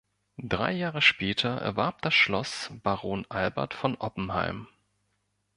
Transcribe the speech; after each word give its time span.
Drei 0.41 0.71
Jahre 0.71 0.99
später 1.03 1.57
erwarb 1.57 2.01
das 2.01 2.15
Schloss 2.15 2.71
Baron 2.81 3.23
Albert 3.29 3.75
von 3.75 3.93
Oppenheim. 3.99 4.67